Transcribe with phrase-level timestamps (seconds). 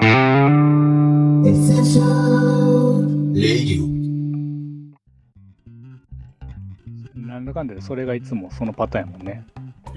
[0.00, 0.06] な
[7.38, 9.44] んだかんだでそれがいつもそのパターンやもんね。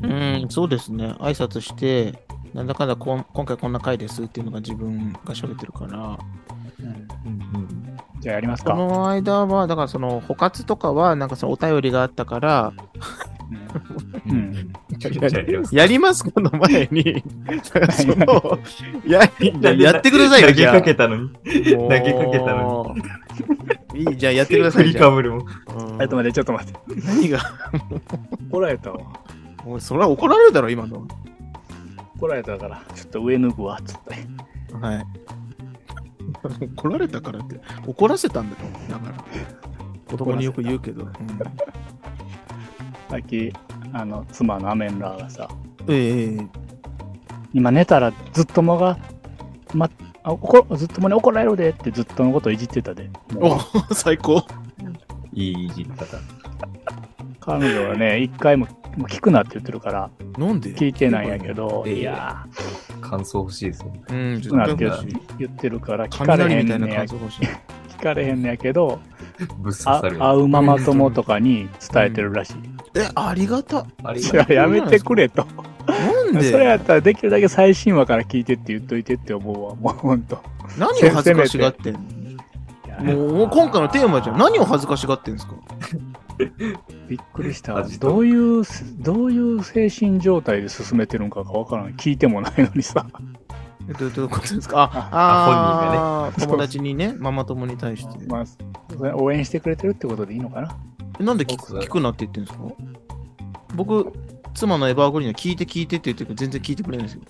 [0.01, 0.07] う
[0.45, 1.15] ん、そうですね。
[1.19, 2.13] 挨拶して、
[2.53, 6.19] なんだかんだこん今回こんな回ですっていうのが自分が喋ってるから。
[8.19, 8.75] じゃあやりますこか。
[8.75, 12.73] の間は、だからその、補活とかは、なんかそのお便りがあったから、
[14.25, 14.72] うん
[15.03, 17.23] やりますやりますこの前に、
[17.63, 17.79] そ
[18.15, 18.59] の、
[19.05, 19.21] や、
[19.73, 20.65] やってくださいよ、投げ。
[20.65, 21.29] かけたのに。
[21.29, 22.95] 投投げかけたの
[23.93, 24.01] に。
[24.01, 24.91] いい、じゃあやってくださ振い。
[24.91, 25.39] じゃありかぶるもん。
[25.39, 26.79] うんちょっと待って、ちょっと待って。
[27.05, 27.39] 何が？
[28.49, 28.99] 怒られたわ。
[29.65, 31.07] おいそれは怒られるだろ、今の。
[32.17, 34.15] 怒られたから、ちょっと上脱ぐわ、つって。
[34.79, 35.05] はい。
[36.77, 38.63] 怒られたからって、怒らせたんだよ。
[38.89, 39.15] だから。
[40.09, 41.03] 子供によく言うけど。
[41.03, 41.09] うん
[43.09, 43.53] さっき、
[43.93, 45.47] あの、妻のアメンラーがさ、
[45.87, 46.47] ええ
[47.53, 48.97] 今寝たらずっともが、
[49.73, 49.89] ま、
[50.23, 53.09] あ怒ずっともに怒られるでってずっとのこといじってたで。
[53.33, 53.59] もう
[53.91, 54.41] お最高。
[55.33, 56.17] いいいじり方。
[57.39, 60.73] 彼女はね、一回ももう聞くなって言ってるから、なんで？
[60.73, 62.45] 聞いてないんやけど、ええいや
[63.01, 64.01] 感想欲しいですよね。
[64.09, 64.85] うん、ー、聞ちくなって
[65.37, 67.47] 言ってるから、聞かれへ雷みたいなんねや感想欲しい。
[67.97, 68.99] 聞かれへんねやけど、
[69.59, 70.17] ぶっ刺あさる。
[70.17, 72.72] 会うママ友とかに伝えてるらしい。
[72.95, 73.85] え、ありがた。
[74.03, 75.45] あれいや、やめてくれと。
[75.87, 76.51] なんで？
[76.51, 80.41] それやったらできるだけ最新話から聞いてって言っといてって思うわ、もうほんと。
[80.77, 81.99] 何を恥ずかしがってんの？
[83.15, 84.37] もう、もう今回のテーマじゃん。
[84.37, 85.53] 何を恥ずかしがってんですか？
[87.09, 88.63] びっくりしたどういう、
[88.99, 91.93] どういう精神状態で進めてるんかがわからない。
[91.93, 93.05] 聞いてもないのにさ。
[93.89, 94.83] えどういうことですか？
[94.93, 98.25] あ、 ああー友達にね、ママ友に対して。
[98.27, 102.63] まあ、応援してくれてるってことでいいのかなえなんで聞く聞くなって言ってんですか？
[103.75, 104.11] 僕、
[104.53, 107.21] 妻のエバーグリーンは聞いて聞いてって言ってるけど全然聞いてくれないんですよ。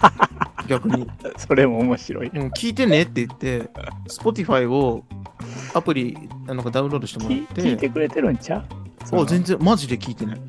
[0.68, 1.06] 逆に。
[1.36, 2.28] それも面白い。
[2.28, 3.70] うん聞いてねって言って、
[4.08, 5.04] Spotify を
[5.74, 6.16] アプリ
[6.46, 8.64] なんかダウンロードしてもらっ聞て、聞いてくれてるんちゃ
[9.12, 9.16] う？
[9.16, 10.40] お全然マジで聞いてない。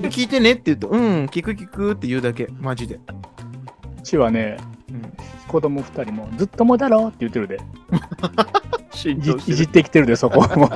[0.00, 2.96] で聞いてねって言うと、うん、聞く聞くって言うだけ、マジで。
[2.96, 4.56] うちはね、
[4.88, 5.12] うん、
[5.48, 7.58] 子供二人もずっともだろって言ってるで。
[8.94, 10.70] 浸いじいじってきてるで、そこも。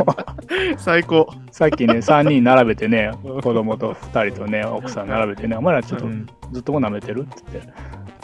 [0.79, 1.29] 最高。
[1.51, 7.23] さっきね、 三人並べてね、子供と二人とね、奥さん並べてね、お前らちょっとうんずっとも舐めてる？
[7.23, 7.73] って言って。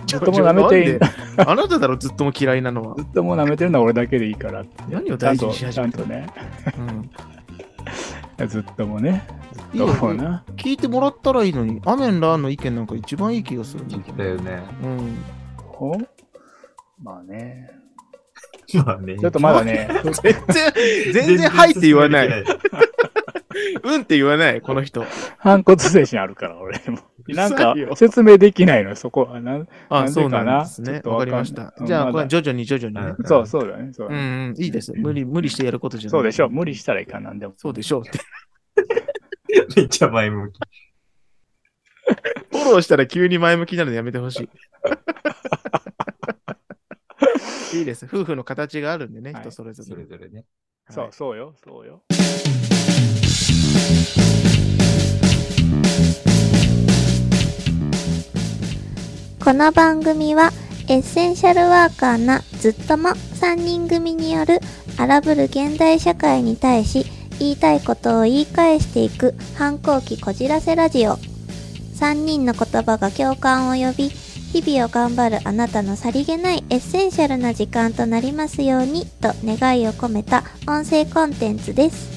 [0.06, 0.99] ずっとも舐めていい？
[1.38, 3.03] あなただろ、ずっとも嫌いなのはず。
[3.03, 4.83] っともう舐めてるのは俺だけでいいからって。
[4.91, 6.27] 何をちゃんと、大事にしち始めたゃんとね、
[6.78, 9.22] うん ずっともね、
[9.72, 10.44] いいよずっともな。
[10.56, 13.84] 聞いてもらったらいいのに、アメンラーの意見なんか一番いい気がする。
[13.89, 14.62] 言ってたよね。
[14.83, 15.16] うん。
[15.56, 15.97] ほ
[17.03, 17.71] まあね。
[18.78, 19.19] まあね。
[19.19, 20.34] ちょっとまだね、全然、
[21.12, 22.44] 全然はいって言わない。
[23.84, 25.05] うんって言わない、この人。
[25.38, 26.99] 反骨精神あるから、俺も。
[27.28, 29.41] なんか説明できないの、そこは。
[29.41, 31.03] なんあ、そうかななんですね。
[31.05, 31.75] わかりました。
[31.84, 33.15] じゃあ、これ徐々に徐々にね。
[33.25, 33.93] そう、そうだね。
[33.93, 34.19] そううん、う
[34.53, 34.93] ん、いいです。
[34.97, 36.10] 無理、無理してやることじゃない。
[36.10, 36.49] そうでしょ。
[36.49, 37.54] 無理したらいかんなんでも。
[37.56, 38.19] そうでしょうって。
[39.77, 40.59] めっちゃ前向き。
[42.50, 44.49] フォローしたら急に前向きなのやめてほしい。
[47.75, 48.05] いいです。
[48.05, 50.03] 夫婦の形があるんでね、はい人それぞそれ。
[50.03, 50.44] れぞれね。
[50.91, 52.03] そう、そうよ、そうよ。
[59.43, 60.50] この番組は
[60.88, 64.60] エッセンシャルワーカーなズッ友3人組による
[64.99, 67.06] 荒ぶる現代社会に対し
[67.41, 71.16] 言いたいことを言い返していく反抗期こじらせラジオ
[71.97, 74.10] 3人の言葉が共感を呼び
[74.52, 82.12] 日々を頑張るあなたのさりげないエッセンシャルな時間となりますようにと願いを込めた音声コンテンツです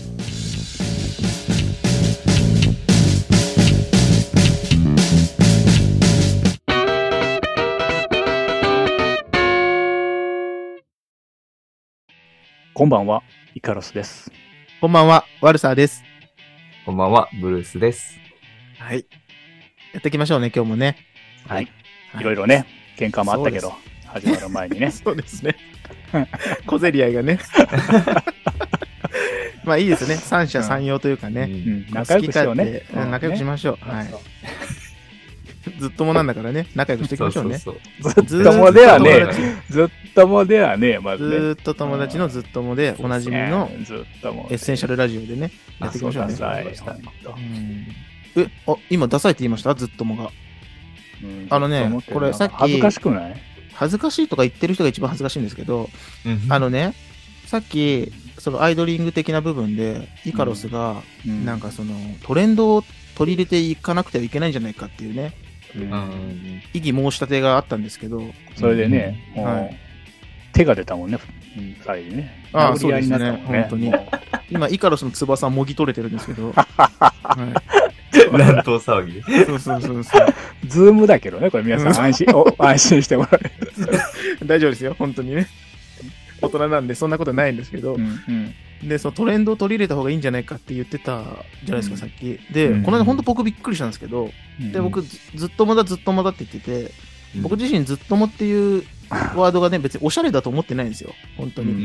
[12.74, 14.29] こんばんは、イカロスです。
[14.81, 16.03] こんばんは、ワルサーです。
[16.85, 18.18] こんばんは、ブルースです。
[18.79, 19.06] はい。
[19.94, 20.97] やっていきましょうね、今日もね。
[21.47, 21.84] はい。
[22.16, 22.66] はいいろいろね、
[22.98, 23.74] 喧嘩もあったけそど、
[24.08, 24.92] 始まる前にね。
[24.92, 25.56] そうですね。
[26.66, 27.39] 小競り合いがね。
[29.66, 30.16] まあいいですね。
[30.16, 31.44] 三者三様というかね。
[31.44, 32.74] うん、仲良くしようね好き。
[32.74, 33.89] 勝手うん仲良くしましょう。
[33.89, 34.07] はい。
[35.80, 37.57] ずっともなんだからね、仲良くしていきましょうね。
[37.57, 37.80] そう
[38.25, 39.25] ずっともではね
[39.69, 41.30] ずっともではね、まずね。
[41.31, 44.48] ずーっと友達のずっともで、おなじみのうんずっとも。
[44.51, 45.50] エッセンシャルラジオでね、
[45.80, 46.36] やっていきましょうね。
[48.38, 49.74] え、あ、今ダサいって言いました？
[49.74, 50.30] ずっともが。
[51.25, 53.36] うんあのねこれさっき恥ずかしくない？
[53.74, 55.89] 恥ずかしいとか言ってる人が一番恥ずかしいんですけど、
[56.25, 56.94] うんあのね、
[57.45, 61.94] さっき、そのアイドリング的な部分で、イカロスが、うんなんかその、
[62.24, 62.83] トレンドを
[63.16, 65.33] 取り入れていかなくてはいけないんじゃないかっていうね、
[65.75, 65.80] う。
[66.74, 68.22] 異議申し立てがあったんですけど、
[68.56, 69.77] それでね、はい
[70.54, 71.19] 手が出たもんね、
[71.57, 72.50] うん二人でね。
[72.54, 72.77] ああ。
[72.77, 73.66] そうですねも
[74.50, 76.63] 今、イカロスの翼もぎ取れてるんですけど、は
[77.85, 77.85] い、
[78.38, 79.45] 乱闘騒ぎで。
[79.45, 80.25] そうそうそうそう。
[80.63, 83.51] うズームだけどね、これ皆さん安心、お 安心してもらえ
[84.41, 84.47] る。
[84.47, 85.47] 大丈夫ですよ、本当にね。
[86.41, 88.53] 大人なんでそんなことないんですけど、うんうん
[88.83, 91.23] で、そのトレンドを取り入れた方がいいんじゃないかって言ってた
[91.63, 92.39] じゃないですか、うんさっき。
[92.53, 94.29] で、うんこの間本当僕びっくりしたんですけど、
[94.59, 96.91] うんで、僕ずずっともだずっともだって言ってて、
[97.41, 101.71] 僕自身ずっともっていうワードがね、別におしゃれだと思ってないんですよ、本当うに。
[101.71, 101.75] ん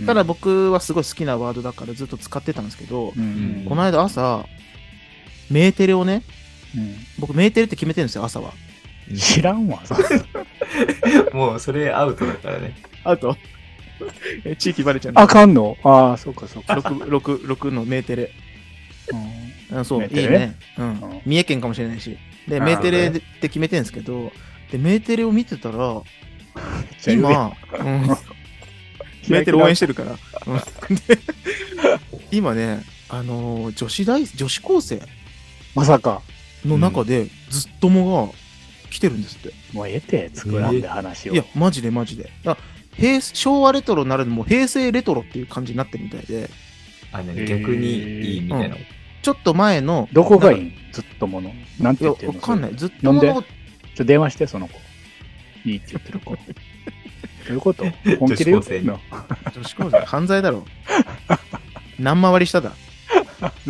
[0.00, 3.26] うんただ僕はすごい好きなワードだからずっと使ってたんですけど、うんう
[3.62, 4.46] んこの間朝、
[5.50, 6.22] メーテレをね、
[6.76, 8.52] うん僕メーテレって決めてるんですよ、朝は。
[9.16, 9.82] 知らんわ。
[11.32, 12.76] もうそれアウトだからね。
[13.04, 13.36] アウト？
[14.44, 15.76] え地域バレちゃうあかんの？
[15.84, 16.74] ああ、そうかそうか。
[16.74, 18.32] 6、6、6のメーテレ。
[19.70, 20.54] うんあそう、いいね。
[20.78, 21.20] うんうん。
[21.24, 22.16] 三重県かもしれないし。
[22.46, 24.32] で、メーテレって決めてるんですけど、
[24.70, 26.02] で、メーテレを見てたら、
[27.08, 28.06] 今、うん、
[29.28, 30.16] メーテレ応援してるから。
[32.30, 35.00] 今ね、あのー女子大、女子高生
[35.76, 36.22] まさか。
[36.64, 38.32] の中で、ずっともが
[38.90, 39.52] 来てるんですって。
[39.72, 41.34] もうええて、作らんで話を。
[41.34, 42.30] いや、マジでマジで。
[42.44, 42.56] あ
[42.94, 46.48] 平昭和レトロになるのも平成レトロっていう感じになってるみたいで、
[47.12, 47.86] あ、ね、逆に
[48.24, 48.76] いいみたいな。
[49.22, 50.58] ちょっっと前の、どこがいい？
[50.60, 51.52] いんずっともの？
[51.78, 52.34] なんてや、言ってんの？
[52.36, 52.74] わかんない。
[52.74, 53.28] ずっなんで？
[53.28, 53.46] ともの
[53.94, 54.78] ちょ、電話して、その子。
[55.64, 56.34] いいって言ってる子。
[56.36, 56.40] ど
[57.50, 57.84] ういうこと？
[58.18, 58.98] 本気で言ってんの
[59.54, 60.64] 女子高生、犯罪だろ。
[61.98, 62.72] 何回りしただ？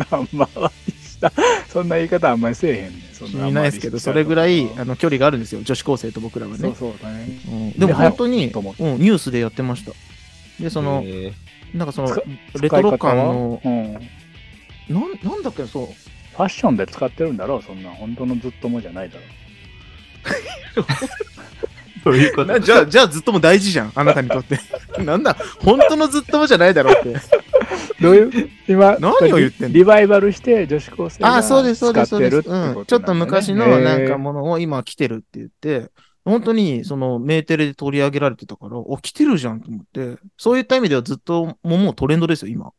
[0.09, 0.47] 何回
[0.87, 1.31] りした。
[1.77, 3.01] そんな言い方あんまりせえへんねん。
[3.13, 6.57] そんいないですけど、それぐらいあの距離があるんですよ、女子高生と僕らはね。
[6.57, 7.39] そうそうだね。
[7.47, 9.91] うんでもで本当に、うん、ニュースでやってました。
[10.59, 11.33] で、その、え
[11.75, 12.23] なんかその使、
[12.59, 13.93] レトロ感の、うん。
[13.93, 14.01] なん、
[15.21, 17.91] なんだっけ、そう、ファッションで使ってるんだろう、そんな。
[17.91, 20.85] 本当のずっともじゃないだろー、
[22.03, 22.53] どういうこと？
[22.53, 24.59] なじゃあ、じゃあずっとも大事じゃん、あなたにとって。
[25.03, 27.19] なんだ、本当のずっともじゃないだろうって。
[27.99, 28.03] う。
[28.03, 29.73] どういう、今、何を言ってんの？
[29.73, 32.31] リバイバルして女子高生がああ、そうです、そうです、そうです。
[32.31, 32.85] 使ってるってことなんだねうん。
[32.85, 35.91] ちょっと昔のなんかものを今来てるって言って、
[36.25, 42.71] 本当にそのメーテレで取り上げられてたから、お、来てるじゃんと思って、そういった意味ではずっともうもうトレンドですよ、今。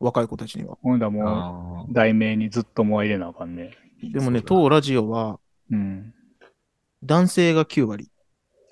[0.00, 0.76] 若い子たちには。
[0.82, 3.72] ほんだらもあう、題名にずっともは入れなあかんね。
[4.02, 5.38] でもね、当ラジオは
[5.70, 6.12] うん。
[7.02, 8.10] 男性が9割。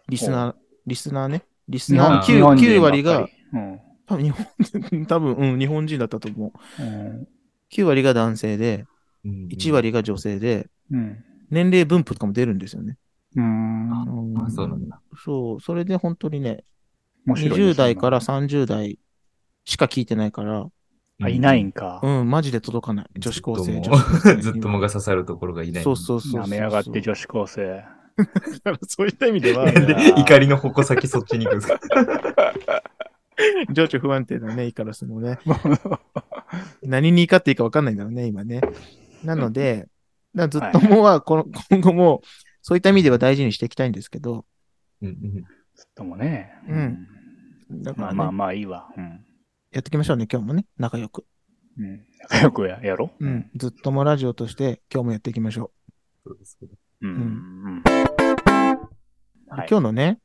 [0.09, 0.55] リスナー、
[0.87, 1.43] リスナーね。
[1.69, 3.81] リスナー日 9, 9本人ばっかり割が、うん。
[4.13, 4.47] 多分日本、
[5.07, 6.83] 多分、うん、日本人だったと思う。
[6.83, 7.29] うん。
[7.71, 9.73] 9割が男性で、ー1。
[9.73, 11.25] 割が女性で、うん。
[11.51, 12.99] 年齢分布とかも出るんですよね。
[13.37, 13.89] うん。
[13.89, 15.01] うんあ、そうなんだ。
[15.17, 16.65] そう、それで本当にね、
[17.27, 18.99] ね20代から30代
[19.65, 20.67] しか聞いてないから、
[21.23, 22.01] あ、いないんか。
[22.03, 23.07] うん、マジで届かない。
[23.19, 23.81] 女子高生、
[24.41, 25.83] ずっともが刺さるところがいない。
[25.83, 26.43] そうそうそう。
[26.43, 27.85] 舐めやがって女子高生。
[28.89, 29.71] そういった意味では、
[30.19, 31.81] 怒りの矛先そっちに行くんですか
[33.73, 35.39] 情緒不安定だね、イカロスもね。
[36.83, 38.61] 何に怒っていいか分かんないんだろうね、今ね。
[39.25, 39.89] なので、
[40.35, 42.23] ずっともは、この、今後も、
[42.63, 44.45] そういった意味では大事にしていきたいんですけど、
[45.01, 45.45] うんうん
[45.75, 46.53] ずっともね。
[46.69, 47.83] うん。
[47.83, 48.93] だから、ね、まあまあまあいいわ。
[48.97, 49.25] うん。
[49.73, 51.25] やっていきましょうね、今日もね、仲良く。
[51.79, 52.05] うん。
[52.21, 53.51] 仲良くややろうん。
[53.57, 55.73] ずっともラジオとして、今日もやっていきましょ
[56.25, 57.07] そうですけどう。
[57.07, 57.83] うん。
[59.49, 60.19] 今日のね、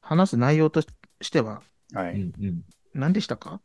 [0.00, 1.62] 話す内容としては、
[1.94, 2.14] はい。
[2.14, 3.60] うんうん何でしたか？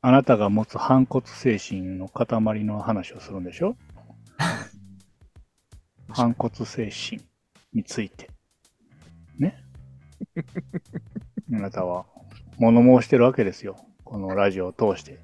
[0.00, 2.26] あなたが持つ反骨精神の塊
[2.64, 3.76] の話をするんでしょ？
[6.08, 7.22] 反骨精神
[7.72, 8.30] について。
[9.38, 9.56] ね？
[11.52, 12.06] あなたは
[12.58, 13.76] 物申してるわけですよ。
[14.04, 15.18] このラジオを通して、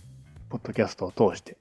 [0.48, 1.56] ポッドキャストを通して。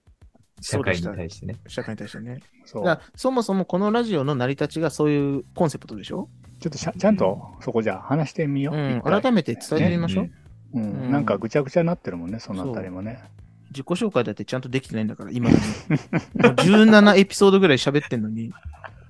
[0.61, 1.55] 社会にそうで対してね。
[1.67, 2.39] 社会に対してね。
[2.65, 2.99] そう。
[3.15, 6.27] そもそもこのラジオの成り立ちがそういうコンセプトでしょ？
[6.59, 8.75] ちょっとしゃちゃんとそこじゃあ話してみよう。
[8.75, 9.01] うん。
[9.01, 10.23] 改めて伝えてみましょう。
[10.25, 10.31] ね
[10.73, 13.23] うんうんなんかぐちゃぐちゃになってるもんね、そのあたりもね。
[13.71, 15.61] 自己紹介だってちゃんとできてないんだから、今だに。
[15.61, 18.51] もう17エピソードぐらい喋ってんのに、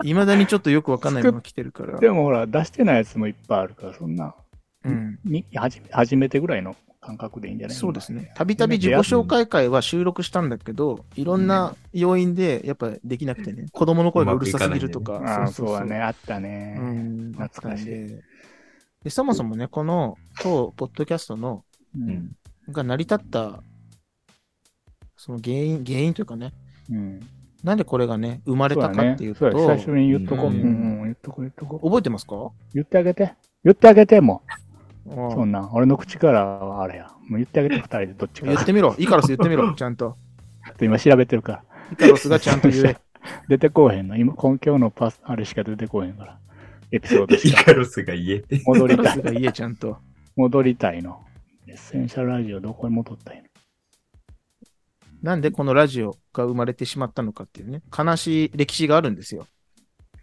[0.04, 1.98] 未だにちょっとよくわかんないのが来てるから。
[2.00, 4.36] でもほら、出してないやつもいっぱいあるから、そんな、
[4.84, 5.20] うん。
[5.24, 7.78] に、はじめ、初めてぐらいの感覚でいいんじゃない？
[7.78, 8.34] そうですね。
[8.36, 15.16] たびたび自己紹介会は収録したんだけど、いろんな要因でやっぱできなくてね、子供の声がうるさすぎるとか。
[15.16, 16.78] ああ、そうだね、あったうね。
[16.78, 17.32] ん。
[17.32, 18.20] 懐かしい
[19.04, 21.64] でで、そもそもね、この当ポッドキャストの
[21.96, 22.36] ううんん。
[22.72, 23.64] が成り立った、
[25.18, 26.54] その原因、原因というかね、
[26.90, 27.20] うん。
[27.64, 29.34] なんでこれがね、生まれたかっていう。
[29.34, 30.46] と、そうだ最初に言っとこう。
[30.48, 31.86] ううん言っとこう、言っとこう。
[31.86, 33.34] 覚えてますか言ってあげて。
[33.64, 34.44] 言ってあげて、も
[35.06, 35.10] う。
[35.10, 37.08] そうんなん、俺の口からはあれや。
[37.28, 38.48] もう言ってあげて、二人でどっちか。
[38.48, 38.96] ちょ言ってみろ。
[38.98, 39.74] イカロス言ってみろ。
[39.74, 40.16] ちゃんと。
[40.72, 41.64] っと今調べてるから。
[41.92, 42.98] イカロスがちゃんと言え。
[43.48, 44.16] 出てこうへんの。
[44.16, 46.40] 今、根拠のパス、あれしか出てこうへんから。
[46.92, 48.62] エピソードイカロスが言えて。
[48.66, 49.22] 戻りたい。
[49.22, 49.98] が家ちゃんと。
[50.36, 51.24] 戻りたいの。
[51.68, 53.44] エッセンシャルラジオどこに戻ったんや
[55.22, 59.46] なんでこのラジオが生まれてしまったのかっていうね、悲しい歴史があるんですよ。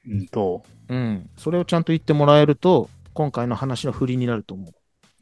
[0.08, 1.30] うんと、うん。
[1.36, 4.72] それをちゃんと言ってもらえると、今回の話の振りになると思う。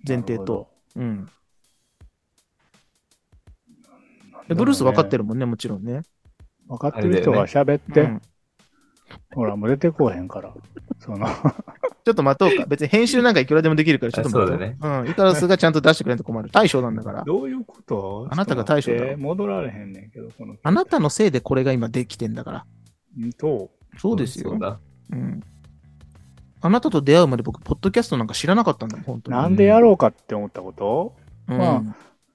[0.07, 0.69] 前提と。
[0.97, 1.27] うん。
[4.49, 5.19] でブルース分かってる。
[5.19, 6.03] るもんね、もちろんね。
[6.69, 8.23] 分かってる人が喋って、うん
[9.35, 10.55] ほら、もう出てこうへんから。
[11.05, 12.65] その、ちょっと待とうか。
[12.69, 14.45] 別に編集なんかいくらでもできるから、ちょっと待とう。
[14.45, 15.11] あそうだねうん。
[15.11, 16.51] イカロスがちゃんと出してくれんと困る。
[16.51, 17.25] 大将なんだから。
[17.25, 18.27] どういうこと？
[18.31, 20.57] あなたが大将だ戻られへんねんけど、この。
[20.63, 22.67] あなたのせいでこれが今できてんだから。
[23.21, 24.59] うんと、そうですよそう。
[24.59, 24.79] だ。
[25.11, 25.43] うん。
[26.63, 29.37] あなたと出会うまで僕、ポッドキャストなんか知らなかったんだもん、本当に。
[29.37, 31.15] なんでやろうかって思ったこと？
[31.49, 31.83] うんまあ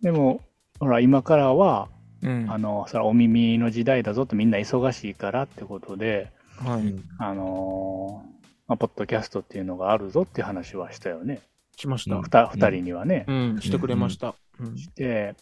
[0.02, 0.42] でも、
[0.80, 1.90] ほら、今からは、
[2.22, 2.46] うん。
[2.50, 6.96] あの、それはお耳の時代だぞってみんな忙しいからってことで、はい。
[7.18, 8.39] あのー
[8.70, 11.42] まあ、ポッドキャストっていうのがあるぞっていう話はしたよね。
[11.76, 12.16] しました。
[12.16, 12.24] うん
[12.60, 13.26] 人にはね。
[13.28, 14.36] うん、してくれました。
[14.60, 14.76] うん。
[14.96, 15.36] で、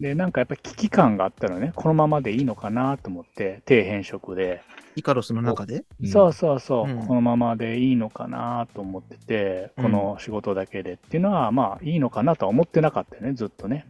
[0.00, 4.60] で、なんかやっぱり危機感があったらね、このままでいいのかなと思って、底辺職で、
[4.96, 5.84] イカロスの中で？
[6.04, 13.86] そうそうそう、うんこのままでいいのかなと思ってて、うんこの仕事だけでっていうのは、まあいいのかなとは思ってなかったよね、ずっとね。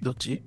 [0.00, 0.42] どっち？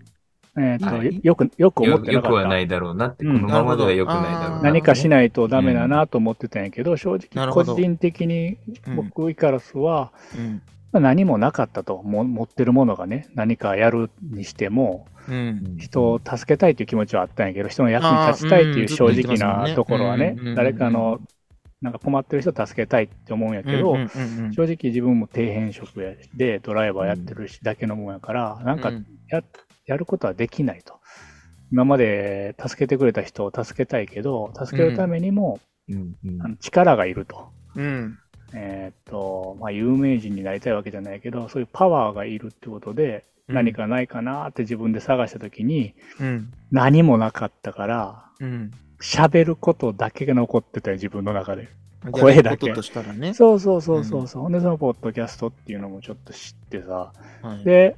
[0.58, 2.28] えっ、と、はいよく、よく思よってなかった。
[2.30, 4.40] よくはないだろうなって、うんこのままではよくないだろうな。
[4.40, 10.62] なるほど何かしないとダメだなと思ってたんやけど、正直なるほど個人的にうん僕、イカロスは、うん。
[10.92, 15.78] まあ何もなかったと、も持ってるものがね、何かやるにしても、うん。
[15.80, 21.20] 人を助けたいという気持ちはあったんやけど、人の役に立ちたいっていう正直なところはねうんうん、誰かの、
[21.82, 29.06] なんか困ってる人を助けたいって思うんやけど、うんうんうんうん正直自分も底辺職やでドライバーやってるし、だけのもんやから、なんかうん
[29.88, 31.00] ややることはできないと。
[31.72, 37.50] 今まで助けてくれた人を助けたいけど、助けるためにも、うんうんあの力がいると。
[37.76, 38.20] うん。
[38.54, 46.52] えーっと、まあ、有名人になりたいわけじゃないけど、そういうパワーがいるってことで、うん何かないかなって自分で探したときに、うん。
[46.70, 48.72] 何もなかったから、うん。
[49.00, 51.70] 喋ることだけが残ってたよ、自分の中で。
[52.12, 52.74] 声だけ
[53.14, 53.34] ね。
[53.34, 54.44] そうそうそうそうそう。
[54.44, 57.14] ほんで、そのポッドキャストっていうのもちょっと知ってさ。
[57.42, 57.96] はいで、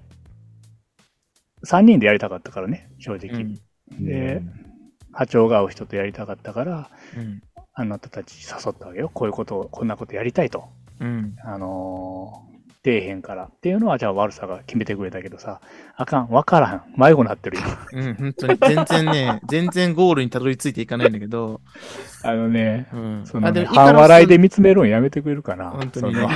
[1.66, 3.42] 3人でやりたかったからね、正直。
[3.42, 3.60] うん
[3.92, 4.44] で、
[5.12, 7.42] 波長が合う人とやりたかったから、うん。
[7.74, 9.10] あなたたち誘ったわけよ。
[9.12, 10.66] こういうことを、こんなことやりたいと。
[11.00, 11.36] うん。
[11.44, 12.50] あのー
[12.82, 13.44] 底辺から。
[13.46, 15.60] っていうのは、じゃあ悪さが決めてくれたけどさ、
[15.98, 16.84] あかん、わからん。
[16.96, 17.64] 迷子なってるよ。
[17.92, 18.58] うん、本当に。
[18.58, 21.60] 全然ね、全然ゴールにたどり着いていかないんだけど。
[22.24, 23.26] あのね、うん。
[23.26, 25.72] そのね、半笑いで見つめるのやめてくれるかな。
[25.72, 26.28] 本当にね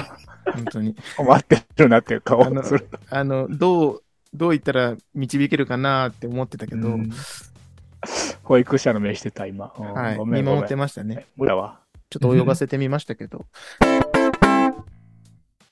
[0.54, 0.96] 本当に。
[1.16, 2.90] 困ってるなっていう顔をする。
[3.10, 4.04] あの、どう、
[4.34, 7.10] どう言ったら導けるかなって思ってたけど、うん
[8.44, 9.74] 保育者の目してた、今。
[9.78, 10.20] うんはい。
[10.26, 10.76] 見守って。
[10.76, 11.26] ましたね。
[11.38, 11.80] 僕らは。
[12.10, 13.46] ちょっと泳がせてみましたけど。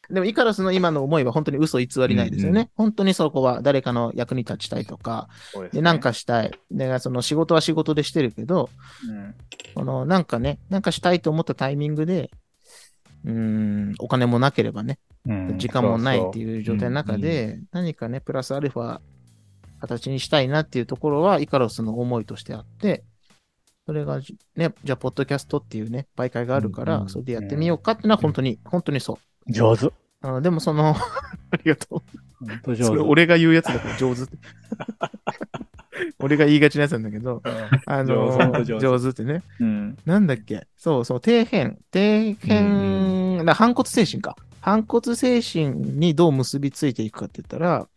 [0.09, 2.61] でも、イカロスの今の思いは本当に嘘偽りないですよね。
[2.61, 6.51] うん本当にそこは誰かの役に立ちたいとか、ですねで、なん、かしたい。
[6.69, 8.69] で、その仕事は仕事でしてるけど、
[9.07, 9.35] うん
[9.73, 12.29] この、なんかね、なんかしたいと思ったタイミングで、
[13.25, 18.99] うーん、お金もなければね、うん時間もないってういう状態の中で、何かね、プラスアルファ
[19.79, 23.03] 形にしたいなっていうところは、イカロスの思いとしてあって、
[23.85, 29.15] それがじ、ね、じゃあ、ポッドキャストっていうね、媒介があるから、それでやってみようかっていうのは本当に、本当にそう。
[29.53, 29.93] そう上手。
[30.21, 30.95] あのでもその、
[31.51, 32.45] ありがとう。
[32.45, 32.83] 本当上手。
[32.83, 34.37] それ俺が言うやつだから上手って。
[36.19, 37.41] 俺が言いがちなやつなんだけど、
[37.85, 39.43] あの上手ってね。
[39.59, 39.97] うん。
[40.05, 40.67] なんだっけ？
[40.77, 41.77] そうそう、底辺。
[41.91, 44.35] 底辺、な反骨精神か。
[44.61, 47.87] 反骨精神にどう結びついていくかって言ったら、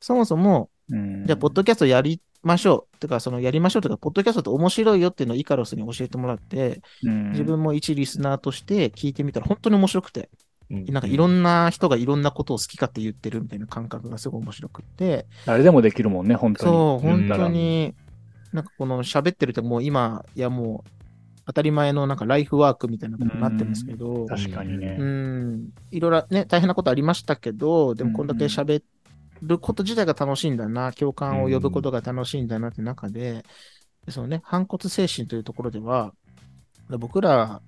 [0.00, 1.26] そもそも、うん。
[1.26, 2.98] じゃあ、ポッドキャストやりましょう。
[2.98, 10.28] てか、その、やりましょうとか、ポッドキャストって面白いよっていうのをイカロスに教えてもらって、うん自分も一リスナーとして聞いてみたら本当に面白くて、うん
[10.70, 16.72] なんかいろんな人がいろんなことを好き勝手言ってるみたいな感覚がすごい面白くって、誰でもできるもんね、本当に。
[16.72, 17.94] そう、うん本当に、
[18.52, 20.90] なんかこの喋ってるともう今、いやもう、
[21.46, 24.96] 当たり前のなんかライフワークみたいなことになってますけど、確かにね。
[24.98, 25.04] う。
[25.04, 28.82] ん、いろいろね、大変なことありましたけど、でもこんだけ喋
[29.42, 33.44] ること自体が楽しいんだな、共感を呼ぶことが楽しいんだなって中で、
[34.08, 36.12] そのね、反骨精神というところでは、
[36.88, 37.60] 僕ら、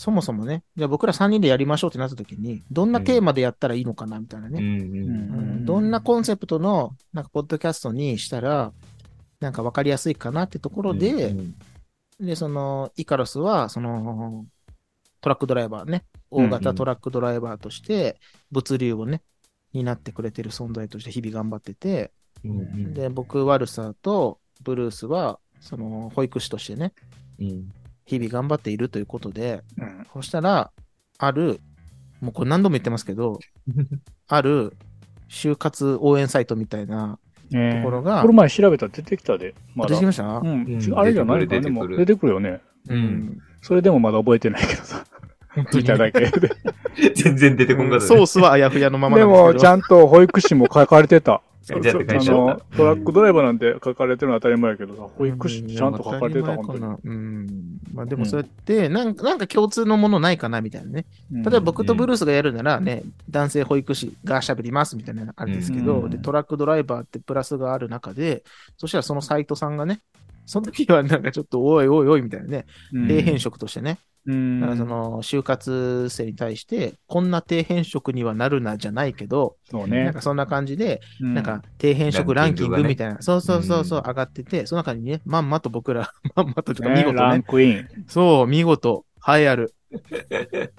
[0.00, 4.58] そもそもね、じゃあ僕ら3人でやりましょうってなった時に、どんなテーマでやったらいいのかなみたいなね。
[4.58, 4.80] うん。
[4.80, 4.94] うん。
[4.94, 5.64] うん。
[5.66, 8.72] どんなコンセプトの、なんか、ポッドキャストにしたら、
[9.40, 11.54] なんか分かりやすいかなってところで、うん。
[12.18, 14.46] で、その、イカロスは、その、
[15.20, 18.18] トラックドライバーね、大型トラックドライバーとして、
[18.50, 19.20] 物流をね、
[19.74, 22.10] 担ってくれてる存在として日々頑張ってて、
[22.42, 22.94] うんうん。
[22.94, 26.94] で、僕、ワルサーとブルースは、その、保育士としてね、
[27.38, 27.70] うん
[28.06, 30.06] 日々頑張っているということで、うん。
[30.12, 30.70] そしたら、
[31.18, 31.60] ある、
[32.20, 33.38] もうこれ何度も言ってますけど、
[34.28, 34.76] ある
[35.28, 37.18] 就活応援サイトみたいな
[37.54, 39.54] えところがこの前調べたら出てきたで。
[39.74, 40.06] まだ出てき。
[40.06, 40.24] ました？
[40.24, 40.46] うん。
[40.46, 41.46] うんあれじゃない？
[41.48, 42.60] か出てくるでも出てくる出てくるよね。
[42.88, 43.38] うん。
[43.62, 45.04] それでもまだ覚えてないけどさ。
[45.74, 46.30] 見ただけで。
[47.14, 48.08] 全然出てこんかったね。
[48.08, 49.54] ソースはあやふやのままでなんですけど。
[49.54, 51.42] も、ちゃんと保育士も書かれてた。
[51.74, 56.98] あの、トラックドライバーなんて書かれてるのは当たり前やけどさ、保育士ちゃんと書かれてた、うんな。
[57.02, 57.46] うん。
[57.92, 61.06] まあでもそうやって、なんか、なんか共通のものないかなみたいなね。
[61.32, 66.10] うん例えば僕とブルースがやるならね、男性保育士が喋りますみたいなのあるんですけど、うん。
[66.10, 68.44] で、トラックドライバーってプラスがある中で、
[68.76, 70.00] そしたらそのサイトさんがね、
[70.46, 73.08] その時はなんかちょっとおいおいおいみたいなね、うん。
[73.08, 74.60] 底辺職としてね、うん。
[74.60, 80.20] なんかその就活生に対して、こんな底辺職にはなるなじゃないけど、そうなんねか。
[80.20, 87.88] そんな感じで、うなんか、底辺職ランキングみたいな、そうそうそうそううん上がってて、その中にね、まんまと僕ら、 まんまとというか見ねラン事ね、クイン。
[88.06, 89.74] そう、見事、栄えある。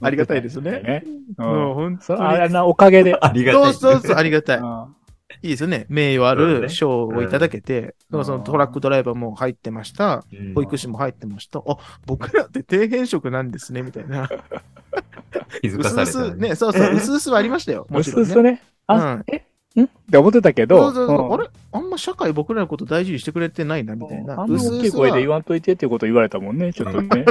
[0.00, 0.80] ありがたいですね。
[0.80, 1.04] ね。
[1.38, 1.42] う。
[1.42, 3.16] もうん本そ当あれな、おかげで。
[3.20, 3.74] ありがたい。
[3.74, 4.58] そうそうそう、ありがたい。
[4.58, 5.01] うん
[5.42, 5.86] いいですよね。
[5.88, 10.24] 名誉ある賞をいただけて、うんそのそのトラックドライバーも入ってました。
[10.32, 11.60] うん保育士も入ってました。
[11.66, 14.28] あ、僕らって底辺職なんですね、みたいな。
[15.60, 17.86] 気づうかされたすうす、ね、そうそう、うすうすはありましたよ。
[17.90, 18.26] もうちろんね。
[18.26, 18.62] すうすね。
[18.86, 19.44] あ、え
[19.80, 19.84] ん？
[19.84, 21.18] って思ってたけそど、うそうそう。
[21.26, 21.48] うんあれ？
[21.72, 24.40] あんま社会僕らのこと大事にしてくれてないな、みたいな。
[24.42, 27.24] あんな大きい声で言わんといてっていうこと言われたもんね、ちょっとね。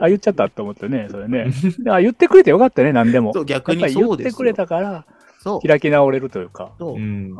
[0.00, 1.52] あ、言っちゃったって思ってね、それね。
[1.78, 3.32] であ、言ってくれてよかったね、何でも。
[3.32, 4.12] そう、逆にそうですよ。
[4.14, 5.06] ってくれたから、
[5.42, 5.66] そう。
[5.66, 6.72] 開き直れるというか。
[6.78, 6.98] そうう。
[6.98, 7.00] ん。
[7.00, 7.34] うん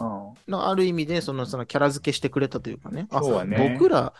[0.48, 3.06] のある意味で、その、そのキャラ付けしてくれたというかね。
[3.10, 4.14] あ、そうだね僕ら、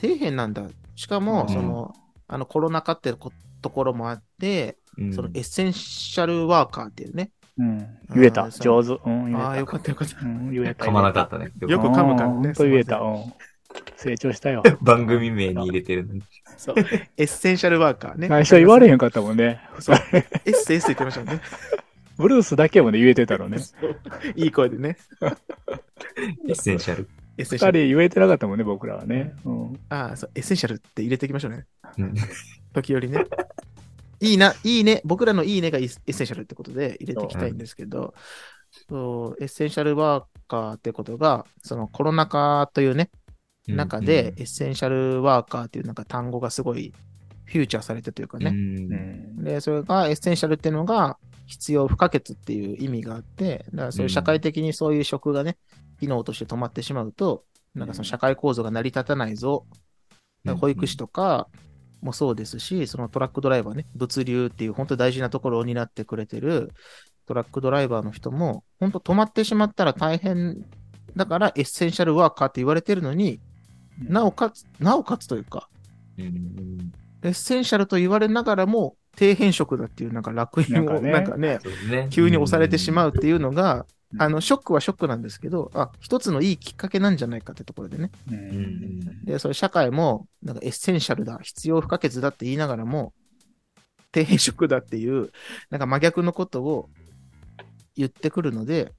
[0.00, 0.62] 底辺なんだ。
[0.94, 1.92] しかも、うんその、
[2.28, 7.30] あの、コロナ禍ってこところもあって、うんそのエッセンシャルワーカーっていうね。
[7.58, 7.78] うん。
[8.14, 8.50] 言えた。
[8.50, 8.98] 上手。
[9.04, 9.48] うん、言えた。
[9.48, 10.18] ああ、よかったよかった。
[10.20, 10.86] うん、言えた。
[10.86, 11.52] 噛まなかったね。
[11.60, 13.00] よく噛むからねうんほんと言えた。
[13.00, 13.32] うん。
[13.96, 14.62] 成長したよ。
[14.80, 16.22] 番組名に入れてるのに。
[16.56, 16.76] そう。
[16.78, 18.28] エッセンシャルワーカーね。
[18.28, 19.60] 最初言われへんかったもんね。
[19.80, 19.96] そう。
[19.96, 21.42] エッセエッセ言ってましたもんね。
[22.16, 23.58] ブルースだけもね、言えてたのね。
[24.36, 24.96] いい声でね。
[26.48, 27.02] エッセンシャル。
[27.02, 27.88] 二人エッセンシャル。
[27.88, 29.34] 言えてなかったもんね、僕らはね。
[29.44, 29.80] うん。
[29.90, 31.66] ああ、そう、エッセンシャルって入れていきましょうね。
[31.98, 32.14] うん
[32.72, 33.24] 時折ね。
[34.20, 38.14] いいな、いいね、僕らのいいねがエッセンシャルってことで入れていきたいんですけど、
[38.88, 43.10] そうエッセンシャルワーカーってことが、そのコロナ禍というね、
[43.66, 46.92] 中で、エッセンシャルワーカーっていうなんか単語がすごい
[47.44, 48.50] フューチャーされてというかうん、ね。
[49.38, 49.44] うん。
[49.44, 55.56] で、それがエッセンシャルっていうのが必要不可欠っていう意味があって、だからそういう社会的にそういう職がね、
[56.00, 59.66] 機能として止まってしまうと、なんかその社会構造が成り立たないぞ。
[60.44, 61.48] だから保育士とか
[62.00, 66.72] もそうですし、そのトラックドライバーね、物流っていう本当に大事なところを担ってくれてる
[67.26, 70.64] トラックドライバーの人も、本当止まってしまったら大変
[71.16, 73.40] だからエッセンシャルワーカーって言われてるのに、
[73.98, 75.68] なおかつ、なおかつというか、
[76.18, 76.92] うん。
[77.22, 82.08] エッセンシャルと言われながらも、底辺職だっていうなんか烙印を、なんかねなんかね、そうね。
[82.10, 83.84] 急に押されてしまううっていうのが、うん
[84.18, 88.10] あの、ショックはショックなんですけど、あ、一つのいいきっかけなんじゃないかってところでね。
[89.24, 93.12] で、それ社会も、なんかエッセンシャルだ、必要不可欠だって言いながらも、
[94.14, 95.32] 底辺職だっていう、
[95.70, 96.88] なんか真逆のことを
[97.96, 98.92] 言ってくるので、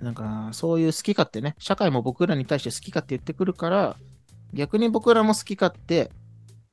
[0.00, 3.96] なんか、そういう好き勝手ね、社会も僕らに対して好き勝手言ってくるから、
[4.52, 6.10] 逆に僕らも好き勝手、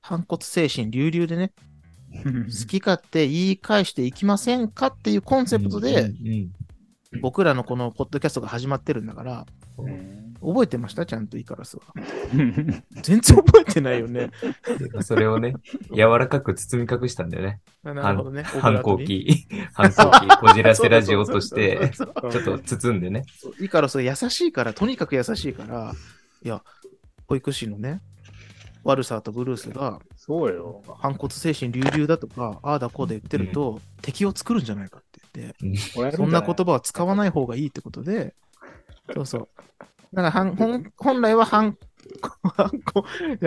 [0.01, 1.53] 反骨精神隆々でね、
[2.23, 6.51] 好き勝手言い返していきませんかっていうコンセプトで、うん
[7.21, 9.45] 僕らのこのポッドキャストが始まってるんだから、
[9.77, 11.05] うん覚えてました？
[11.05, 11.83] ちゃんとイカラスは。
[13.03, 14.31] 全然覚えてないよね。
[14.79, 15.53] でそれをね、
[15.95, 17.61] 柔らかく包み隠したんだよね。
[17.85, 18.43] あなるほどね。
[18.43, 23.23] 反抗期、反抗期、こじらせラジオとして、ちょっと包んでね。
[23.61, 25.93] イカラスは優しいから、とにかく優しいから、
[26.43, 26.61] いや、
[27.27, 28.01] 保育士のね、
[28.83, 30.81] 悪さとブルースが、そうよ。
[30.99, 35.77] 反骨精神隆々だとか、ああだこうで言ってると、敵を作るんじゃないかって言っ
[36.11, 38.35] て、そんな言葉は使わない方がいいってことで、
[39.13, 39.47] そうそう。
[40.13, 41.77] だから反本、本来は反、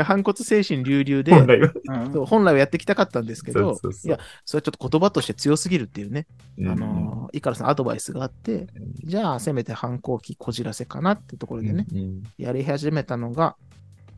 [0.03, 2.27] 反骨精神隆々で、本来は。
[2.27, 6.27] 本来はやってきたかったんですけど、そうそういや、それはちょっと言葉として強すぎるっていうね、
[6.59, 6.69] うん。
[6.69, 8.67] あのー、イカラさんアドバイスがあって、
[9.05, 12.23] じゃあ、せめて反抗期こじらせかなってところでね、うん。
[12.39, 13.57] やり始めたのが、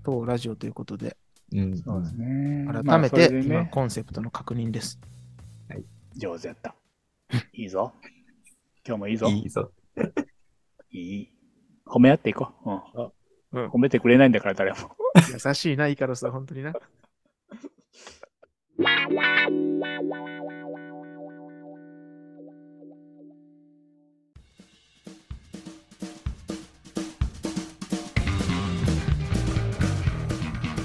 [0.08, 1.18] 当ラジオということで、
[1.52, 2.66] うんそうですね。
[2.72, 4.98] 改めて今、コンセプトの確認です。
[6.16, 6.74] 上手やった。
[7.52, 7.92] いいぞ。
[8.86, 9.28] 今日もいいぞ。
[9.28, 9.70] いいぞ。
[10.90, 11.34] いい。
[11.86, 12.70] 褒め合っていこう。
[12.70, 13.04] うん。
[13.04, 13.12] うん
[13.70, 14.76] 褒めてくれないんだから、誰も。
[15.32, 16.74] 優しいな、イカロスは本当にな。